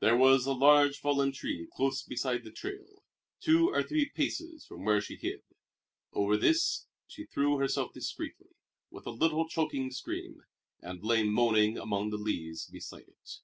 There 0.00 0.14
was 0.14 0.44
a 0.44 0.52
large 0.52 0.98
fallen 0.98 1.32
tree 1.32 1.66
close 1.72 2.02
beside 2.02 2.44
the 2.44 2.50
trail, 2.52 3.02
two 3.40 3.70
or 3.70 3.82
three 3.82 4.10
paces 4.14 4.66
from 4.66 4.84
where 4.84 5.00
she 5.00 5.16
hid. 5.16 5.40
Over 6.12 6.36
this 6.36 6.84
she 7.06 7.24
threw 7.24 7.56
herself 7.56 7.94
discreetly, 7.94 8.50
with 8.90 9.06
a 9.06 9.10
little 9.10 9.48
choking 9.48 9.90
scream, 9.90 10.42
and 10.82 11.02
lay 11.02 11.22
moaning 11.22 11.78
among 11.78 12.10
the 12.10 12.18
leaves 12.18 12.66
beside 12.66 13.08
it. 13.08 13.38